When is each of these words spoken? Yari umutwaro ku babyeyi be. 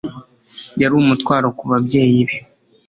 Yari 0.81 0.93
umutwaro 1.01 1.47
ku 1.57 1.63
babyeyi 1.71 2.21
be. 2.27 2.37